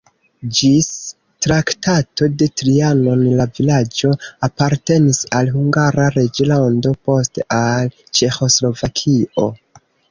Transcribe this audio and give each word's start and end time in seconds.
Ĝis 0.59 0.85
Traktato 1.45 2.29
de 2.39 2.47
Trianon 2.61 3.21
la 3.41 3.47
vilaĝo 3.59 4.15
apartenis 4.49 5.23
al 5.43 5.55
Hungara 5.59 6.09
reĝlando, 6.19 6.99
poste 7.11 7.49
al 7.63 7.97
Ĉeĥoslovakio. 8.01 9.51